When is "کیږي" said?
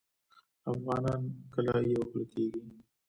2.31-2.61